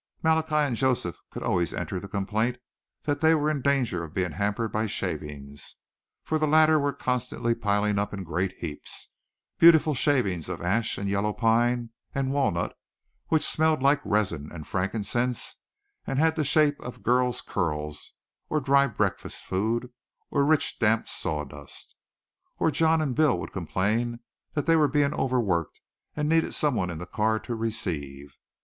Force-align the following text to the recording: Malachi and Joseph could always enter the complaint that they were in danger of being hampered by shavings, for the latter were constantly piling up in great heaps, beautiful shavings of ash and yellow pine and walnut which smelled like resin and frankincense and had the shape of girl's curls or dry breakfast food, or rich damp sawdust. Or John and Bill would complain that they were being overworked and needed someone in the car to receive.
Malachi 0.23 0.55
and 0.55 0.75
Joseph 0.75 1.17
could 1.29 1.43
always 1.43 1.75
enter 1.75 1.99
the 1.99 2.07
complaint 2.07 2.57
that 3.03 3.21
they 3.21 3.35
were 3.35 3.51
in 3.51 3.61
danger 3.61 4.03
of 4.03 4.15
being 4.15 4.31
hampered 4.31 4.71
by 4.71 4.87
shavings, 4.87 5.75
for 6.23 6.39
the 6.39 6.47
latter 6.47 6.79
were 6.79 6.91
constantly 6.91 7.53
piling 7.53 7.99
up 7.99 8.11
in 8.11 8.23
great 8.23 8.53
heaps, 8.53 9.09
beautiful 9.59 9.93
shavings 9.93 10.49
of 10.49 10.59
ash 10.59 10.97
and 10.97 11.07
yellow 11.07 11.33
pine 11.33 11.91
and 12.15 12.31
walnut 12.33 12.75
which 13.27 13.45
smelled 13.45 13.83
like 13.83 14.01
resin 14.03 14.51
and 14.51 14.65
frankincense 14.65 15.57
and 16.07 16.17
had 16.17 16.35
the 16.35 16.43
shape 16.43 16.79
of 16.81 17.03
girl's 17.03 17.39
curls 17.39 18.13
or 18.49 18.59
dry 18.59 18.87
breakfast 18.87 19.43
food, 19.43 19.93
or 20.31 20.43
rich 20.47 20.79
damp 20.79 21.07
sawdust. 21.07 21.93
Or 22.57 22.71
John 22.71 23.03
and 23.03 23.13
Bill 23.13 23.37
would 23.37 23.53
complain 23.53 24.21
that 24.55 24.65
they 24.65 24.75
were 24.75 24.87
being 24.87 25.13
overworked 25.13 25.79
and 26.15 26.27
needed 26.27 26.55
someone 26.55 26.89
in 26.89 26.97
the 26.97 27.05
car 27.05 27.37
to 27.41 27.53
receive. 27.53 28.33